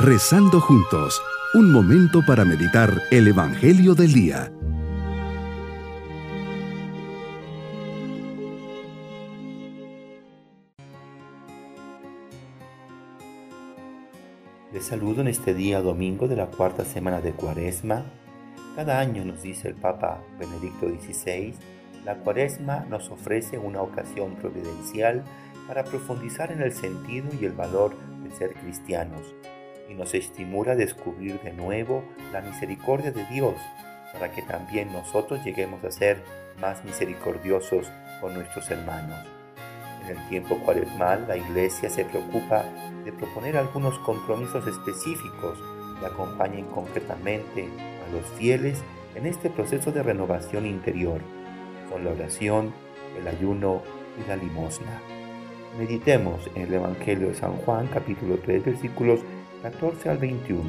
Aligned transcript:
Rezando 0.00 0.60
juntos, 0.60 1.20
un 1.54 1.72
momento 1.72 2.24
para 2.24 2.44
meditar 2.44 3.02
el 3.10 3.26
Evangelio 3.26 3.96
del 3.96 4.12
Día. 4.12 4.52
Les 14.72 14.86
saludo 14.86 15.22
en 15.22 15.26
este 15.26 15.52
día 15.52 15.82
domingo 15.82 16.28
de 16.28 16.36
la 16.36 16.46
cuarta 16.46 16.84
semana 16.84 17.20
de 17.20 17.32
Cuaresma. 17.32 18.04
Cada 18.76 19.00
año 19.00 19.24
nos 19.24 19.42
dice 19.42 19.66
el 19.66 19.74
Papa 19.74 20.22
Benedicto 20.38 20.86
XVI, 20.86 21.54
la 22.04 22.14
Cuaresma 22.18 22.86
nos 22.88 23.10
ofrece 23.10 23.58
una 23.58 23.82
ocasión 23.82 24.36
providencial 24.36 25.24
para 25.66 25.82
profundizar 25.82 26.52
en 26.52 26.62
el 26.62 26.72
sentido 26.72 27.30
y 27.40 27.46
el 27.46 27.52
valor 27.52 27.96
de 28.22 28.30
ser 28.30 28.54
cristianos 28.54 29.34
y 29.88 29.94
nos 29.94 30.14
estimula 30.14 30.72
a 30.72 30.76
descubrir 30.76 31.40
de 31.40 31.52
nuevo 31.52 32.04
la 32.32 32.40
misericordia 32.40 33.10
de 33.10 33.24
Dios 33.26 33.54
para 34.12 34.30
que 34.32 34.42
también 34.42 34.92
nosotros 34.92 35.44
lleguemos 35.44 35.82
a 35.84 35.90
ser 35.90 36.22
más 36.60 36.84
misericordiosos 36.84 37.90
con 38.20 38.34
nuestros 38.34 38.70
hermanos. 38.70 39.18
En 40.02 40.16
el 40.16 40.28
tiempo 40.28 40.58
cuaresmal 40.58 41.26
la 41.28 41.36
Iglesia 41.36 41.90
se 41.90 42.04
preocupa 42.04 42.64
de 43.04 43.12
proponer 43.12 43.56
algunos 43.56 43.98
compromisos 44.00 44.66
específicos 44.66 45.58
que 46.00 46.06
acompañen 46.06 46.66
concretamente 46.66 47.64
a 47.64 48.12
los 48.12 48.24
fieles 48.38 48.82
en 49.14 49.26
este 49.26 49.50
proceso 49.50 49.92
de 49.92 50.02
renovación 50.02 50.66
interior, 50.66 51.20
con 51.90 52.04
la 52.04 52.12
oración, 52.12 52.72
el 53.18 53.26
ayuno 53.26 53.82
y 54.22 54.28
la 54.28 54.36
limosna. 54.36 55.00
Meditemos 55.78 56.40
en 56.54 56.62
el 56.62 56.74
Evangelio 56.74 57.28
de 57.28 57.34
San 57.34 57.52
Juan 57.58 57.88
capítulo 57.88 58.38
3 58.38 58.64
versículos 58.64 59.20
14 59.62 60.08
al 60.08 60.18
21. 60.18 60.62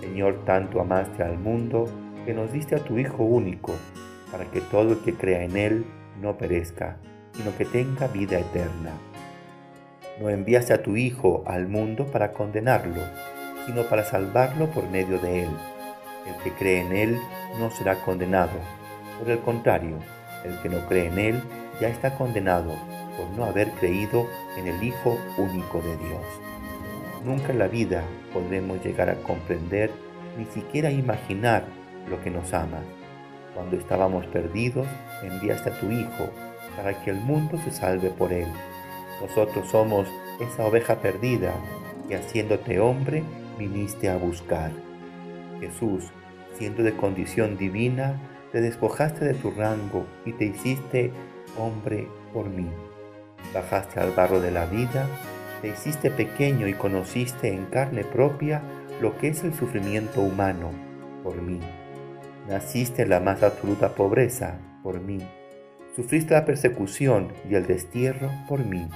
Señor, 0.00 0.44
tanto 0.44 0.80
amaste 0.80 1.24
al 1.24 1.38
mundo 1.38 1.88
que 2.24 2.34
nos 2.34 2.52
diste 2.52 2.76
a 2.76 2.78
tu 2.78 2.98
Hijo 2.98 3.24
único, 3.24 3.74
para 4.30 4.44
que 4.44 4.60
todo 4.60 4.92
el 4.92 4.98
que 5.00 5.14
crea 5.14 5.42
en 5.42 5.56
Él 5.56 5.86
no 6.20 6.38
perezca, 6.38 6.98
sino 7.32 7.56
que 7.56 7.64
tenga 7.64 8.06
vida 8.06 8.38
eterna. 8.38 8.92
No 10.20 10.30
enviaste 10.30 10.72
a 10.72 10.82
tu 10.82 10.96
Hijo 10.96 11.42
al 11.46 11.66
mundo 11.66 12.06
para 12.06 12.32
condenarlo, 12.32 13.02
sino 13.66 13.82
para 13.82 14.04
salvarlo 14.04 14.70
por 14.70 14.88
medio 14.88 15.18
de 15.18 15.42
Él. 15.42 15.50
El 16.26 16.42
que 16.44 16.52
cree 16.52 16.82
en 16.82 16.92
Él 16.92 17.18
no 17.58 17.70
será 17.72 17.96
condenado. 17.96 18.58
Por 19.18 19.30
el 19.30 19.40
contrario, 19.40 19.98
el 20.44 20.56
que 20.60 20.68
no 20.68 20.86
cree 20.86 21.06
en 21.06 21.18
Él 21.18 21.42
ya 21.80 21.88
está 21.88 22.16
condenado 22.16 22.72
por 23.16 23.28
no 23.36 23.44
haber 23.44 23.70
creído 23.72 24.26
en 24.56 24.68
el 24.68 24.80
Hijo 24.82 25.18
único 25.38 25.80
de 25.80 25.96
Dios. 25.96 26.55
Nunca 27.26 27.50
en 27.50 27.58
la 27.58 27.66
vida 27.66 28.04
podremos 28.32 28.84
llegar 28.84 29.10
a 29.10 29.16
comprender 29.16 29.90
ni 30.38 30.44
siquiera 30.44 30.92
imaginar 30.92 31.64
lo 32.08 32.22
que 32.22 32.30
nos 32.30 32.54
ama. 32.54 32.78
Cuando 33.52 33.76
estábamos 33.76 34.24
perdidos, 34.26 34.86
enviaste 35.24 35.70
a 35.70 35.80
tu 35.80 35.90
Hijo 35.90 36.30
para 36.76 37.02
que 37.02 37.10
el 37.10 37.16
mundo 37.16 37.58
se 37.64 37.72
salve 37.72 38.10
por 38.10 38.32
él. 38.32 38.46
Nosotros 39.20 39.68
somos 39.68 40.06
esa 40.40 40.66
oveja 40.66 41.00
perdida 41.00 41.52
que 42.08 42.14
haciéndote 42.14 42.78
hombre 42.78 43.24
viniste 43.58 44.08
a 44.08 44.16
buscar. 44.16 44.70
Jesús, 45.58 46.04
siendo 46.56 46.84
de 46.84 46.94
condición 46.94 47.56
divina, 47.56 48.20
te 48.52 48.60
despojaste 48.60 49.24
de 49.24 49.34
tu 49.34 49.50
rango 49.50 50.06
y 50.24 50.32
te 50.32 50.44
hiciste 50.44 51.10
hombre 51.58 52.06
por 52.32 52.48
mí. 52.48 52.68
Bajaste 53.52 53.98
al 53.98 54.12
barro 54.12 54.38
de 54.38 54.52
la 54.52 54.66
vida, 54.66 55.08
te 55.66 55.72
hiciste 55.72 56.12
pequeño 56.12 56.68
y 56.68 56.74
conociste 56.74 57.48
en 57.48 57.66
carne 57.66 58.04
propia 58.04 58.62
lo 59.00 59.18
que 59.18 59.26
es 59.26 59.42
el 59.42 59.52
sufrimiento 59.52 60.20
humano 60.20 60.70
por 61.24 61.42
mí. 61.42 61.58
Naciste 62.48 63.02
en 63.02 63.08
la 63.08 63.18
más 63.18 63.42
absoluta 63.42 63.96
pobreza 63.96 64.60
por 64.84 65.00
mí. 65.00 65.18
Sufriste 65.96 66.34
la 66.34 66.44
persecución 66.44 67.32
y 67.50 67.56
el 67.56 67.66
destierro 67.66 68.30
por 68.48 68.64
mí. 68.64 68.88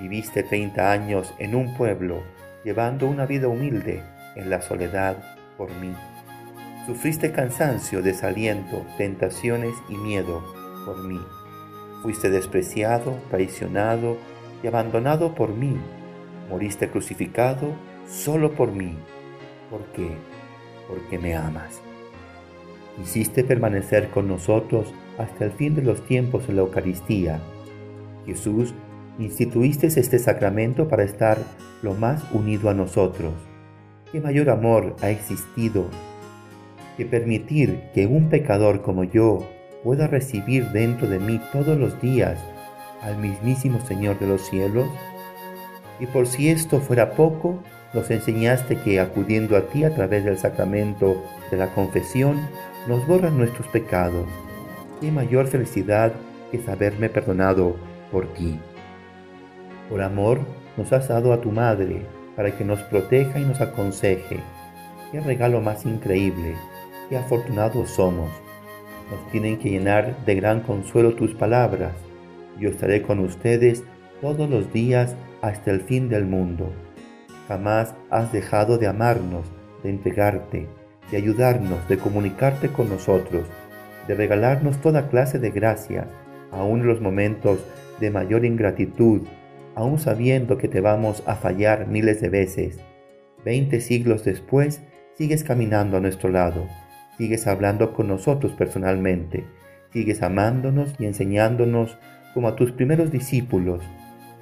Viviste 0.00 0.42
30 0.42 0.90
años 0.90 1.34
en 1.38 1.54
un 1.54 1.72
pueblo, 1.76 2.24
llevando 2.64 3.06
una 3.06 3.24
vida 3.24 3.46
humilde 3.46 4.02
en 4.34 4.50
la 4.50 4.60
soledad 4.60 5.22
por 5.56 5.70
mí. 5.76 5.94
Sufriste 6.84 7.30
cansancio, 7.30 8.02
desaliento, 8.02 8.84
tentaciones 8.98 9.74
y 9.88 9.94
miedo 9.94 10.42
por 10.84 11.04
mí. 11.04 11.20
Fuiste 12.02 12.28
despreciado, 12.28 13.20
traicionado 13.30 14.16
y 14.62 14.66
abandonado 14.66 15.34
por 15.34 15.54
mí. 15.54 15.76
Moriste 16.48 16.88
crucificado 16.88 17.74
solo 18.08 18.52
por 18.52 18.72
mí. 18.72 18.94
¿Por 19.70 19.84
qué? 19.92 20.10
Porque 20.88 21.18
me 21.18 21.34
amas. 21.34 21.80
Hiciste 23.02 23.42
permanecer 23.42 24.08
con 24.10 24.28
nosotros 24.28 24.92
hasta 25.18 25.44
el 25.44 25.52
fin 25.52 25.74
de 25.74 25.82
los 25.82 26.04
tiempos 26.06 26.48
en 26.48 26.56
la 26.56 26.62
Eucaristía. 26.62 27.40
Jesús, 28.26 28.74
instituiste 29.18 29.86
este 29.86 30.18
sacramento 30.18 30.88
para 30.88 31.04
estar 31.04 31.38
lo 31.82 31.94
más 31.94 32.24
unido 32.32 32.68
a 32.70 32.74
nosotros. 32.74 33.32
¿Qué 34.10 34.20
mayor 34.20 34.50
amor 34.50 34.96
ha 35.00 35.10
existido 35.10 35.86
que 36.96 37.06
permitir 37.06 37.84
que 37.94 38.06
un 38.06 38.28
pecador 38.28 38.82
como 38.82 39.04
yo 39.04 39.48
pueda 39.82 40.06
recibir 40.06 40.68
dentro 40.68 41.08
de 41.08 41.18
mí 41.18 41.40
todos 41.50 41.78
los 41.78 42.00
días 42.00 42.38
al 43.02 43.18
mismísimo 43.18 43.80
Señor 43.80 44.18
de 44.18 44.26
los 44.26 44.42
cielos? 44.42 44.88
Y 46.00 46.06
por 46.06 46.26
si 46.26 46.48
esto 46.48 46.80
fuera 46.80 47.12
poco, 47.12 47.62
nos 47.92 48.10
enseñaste 48.10 48.76
que 48.78 49.00
acudiendo 49.00 49.56
a 49.56 49.62
ti 49.62 49.84
a 49.84 49.94
través 49.94 50.24
del 50.24 50.38
sacramento 50.38 51.22
de 51.50 51.56
la 51.58 51.74
confesión, 51.74 52.40
nos 52.88 53.06
borran 53.06 53.36
nuestros 53.36 53.68
pecados. 53.68 54.26
Qué 55.00 55.10
mayor 55.10 55.46
felicidad 55.46 56.12
que 56.50 56.58
saberme 56.58 57.08
perdonado 57.08 57.76
por 58.10 58.32
ti. 58.34 58.58
Por 59.88 60.00
amor 60.00 60.40
nos 60.76 60.92
has 60.92 61.08
dado 61.08 61.32
a 61.32 61.40
tu 61.40 61.50
Madre 61.50 62.06
para 62.34 62.56
que 62.56 62.64
nos 62.64 62.80
proteja 62.82 63.38
y 63.38 63.44
nos 63.44 63.60
aconseje. 63.60 64.40
Qué 65.10 65.20
regalo 65.20 65.60
más 65.60 65.84
increíble, 65.84 66.54
qué 67.08 67.18
afortunados 67.18 67.90
somos. 67.90 68.30
Nos 69.10 69.30
tienen 69.30 69.58
que 69.58 69.68
llenar 69.68 70.24
de 70.24 70.34
gran 70.34 70.60
consuelo 70.60 71.14
tus 71.14 71.34
palabras. 71.34 71.92
Yo 72.58 72.68
estaré 72.68 73.02
con 73.02 73.18
ustedes 73.18 73.84
todos 74.20 74.48
los 74.48 74.72
días 74.72 75.16
hasta 75.40 75.70
el 75.70 75.80
fin 75.80 76.08
del 76.08 76.24
mundo. 76.24 76.72
Jamás 77.48 77.94
has 78.10 78.32
dejado 78.32 78.78
de 78.78 78.86
amarnos, 78.86 79.46
de 79.82 79.90
entregarte, 79.90 80.68
de 81.10 81.16
ayudarnos, 81.16 81.86
de 81.88 81.98
comunicarte 81.98 82.68
con 82.68 82.88
nosotros, 82.88 83.46
de 84.06 84.14
regalarnos 84.14 84.80
toda 84.80 85.08
clase 85.08 85.38
de 85.38 85.50
gracia, 85.50 86.06
aun 86.50 86.80
en 86.80 86.86
los 86.86 87.00
momentos 87.00 87.64
de 88.00 88.10
mayor 88.10 88.44
ingratitud, 88.44 89.22
aun 89.74 89.98
sabiendo 89.98 90.58
que 90.58 90.68
te 90.68 90.80
vamos 90.80 91.22
a 91.26 91.34
fallar 91.34 91.86
miles 91.88 92.20
de 92.20 92.28
veces. 92.28 92.78
Veinte 93.44 93.80
siglos 93.80 94.24
después, 94.24 94.82
sigues 95.14 95.44
caminando 95.44 95.96
a 95.96 96.00
nuestro 96.00 96.28
lado, 96.28 96.66
sigues 97.18 97.46
hablando 97.46 97.92
con 97.92 98.08
nosotros 98.08 98.52
personalmente, 98.52 99.44
sigues 99.92 100.22
amándonos 100.22 100.94
y 100.98 101.06
enseñándonos 101.06 101.98
como 102.34 102.48
a 102.48 102.56
tus 102.56 102.72
primeros 102.72 103.10
discípulos, 103.10 103.82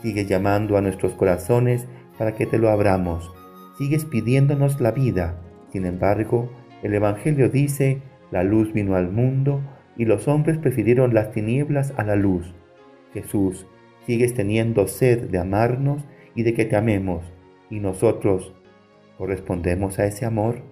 sigues 0.03 0.29
llamando 0.29 0.77
a 0.77 0.81
nuestros 0.81 1.13
corazones 1.15 1.87
para 2.19 2.35
que 2.35 2.47
te 2.47 2.59
lo 2.59 2.71
abramos. 2.71 3.33
Sigues 3.79 4.05
pidiéndonos 4.05 4.81
la 4.81 4.93
vida. 4.93 5.41
Sin 5.73 5.87
embargo, 5.87 6.51
el 6.83 6.95
Evangelio 6.95 7.49
dice, 7.49 8.03
la 8.31 8.45
luz 8.45 8.73
vino 8.73 8.95
al 8.95 9.11
mundo 9.11 9.61
y 9.97 10.05
los 10.05 10.29
hombres 10.29 10.59
prefirieron 10.59 11.15
las 11.15 11.33
tinieblas 11.33 11.93
a 11.97 12.05
la 12.05 12.17
luz. 12.17 12.55
Jesús, 13.13 13.67
sigues 14.07 14.35
teniendo 14.35 14.87
sed 14.87 15.31
de 15.31 15.39
amarnos 15.39 16.05
y 16.35 16.43
de 16.43 16.55
que 16.55 16.65
te 16.65 16.77
amemos, 16.77 17.25
y 17.71 17.81
nosotros 17.81 18.55
correspondemos 19.19 19.99
a 19.99 20.07
ese 20.07 20.25
amor. 20.25 20.63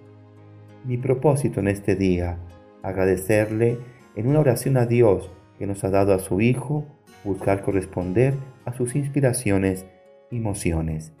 Mi 0.85 0.97
propósito 0.97 1.59
en 1.59 1.67
este 1.67 1.95
día, 1.95 2.39
agradecerle 2.81 3.77
en 4.15 4.27
una 4.27 4.39
oración 4.39 4.77
a 4.77 4.85
Dios 4.85 5.31
que 5.57 5.67
nos 5.67 5.83
ha 5.83 5.89
dado 5.89 6.13
a 6.13 6.19
su 6.19 6.41
Hijo, 6.41 6.85
buscar 7.23 7.61
corresponder 7.61 8.33
a 8.65 8.73
sus 8.73 8.95
inspiraciones 8.95 9.85
y 10.31 10.39
mociones. 10.39 11.13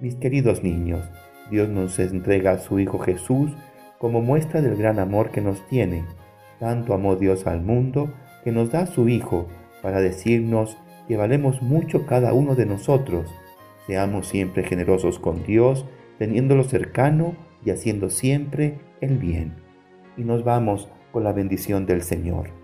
Mis 0.00 0.16
queridos 0.16 0.62
niños, 0.62 1.08
Dios 1.50 1.68
nos 1.68 1.98
entrega 1.98 2.52
a 2.52 2.58
su 2.58 2.78
Hijo 2.78 2.98
Jesús 2.98 3.52
como 3.98 4.20
muestra 4.20 4.60
del 4.60 4.76
gran 4.76 4.98
amor 4.98 5.30
que 5.30 5.40
nos 5.40 5.66
tiene. 5.68 6.04
Tanto 6.58 6.94
amó 6.94 7.16
Dios 7.16 7.46
al 7.46 7.62
mundo 7.62 8.12
que 8.42 8.52
nos 8.52 8.70
da 8.70 8.80
a 8.80 8.86
su 8.86 9.08
Hijo 9.08 9.48
para 9.82 10.00
decirnos 10.00 10.78
que 11.08 11.16
valemos 11.16 11.62
mucho 11.62 12.06
cada 12.06 12.32
uno 12.32 12.54
de 12.54 12.66
nosotros. 12.66 13.30
Seamos 13.86 14.26
siempre 14.28 14.64
generosos 14.64 15.18
con 15.18 15.44
Dios, 15.44 15.84
teniéndolo 16.18 16.64
cercano 16.64 17.36
y 17.64 17.70
haciendo 17.70 18.08
siempre 18.08 18.78
el 19.00 19.18
bien. 19.18 19.54
Y 20.16 20.24
nos 20.24 20.44
vamos 20.44 20.88
con 21.12 21.24
la 21.24 21.32
bendición 21.32 21.86
del 21.86 22.02
Señor 22.02 22.63